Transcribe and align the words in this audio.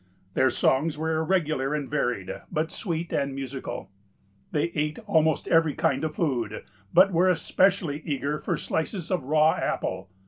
Their 0.33 0.49
songs 0.49 0.97
were 0.97 1.17
irregular 1.19 1.75
and 1.75 1.87
varied, 1.87 2.31
but 2.51 2.71
sweet 2.71 3.13
and 3.13 3.35
musical. 3.35 3.91
They 4.51 4.71
ate 4.73 4.97
almost 5.05 5.47
every 5.47 5.75
kind 5.75 6.03
of 6.03 6.15
food, 6.15 6.63
but 6.91 7.11
were 7.13 7.29
especially 7.29 7.99
eager 8.03 8.39
for 8.39 8.57
slices 8.57 9.11
of 9.11 9.25
raw 9.25 9.51
apple. 9.53 10.09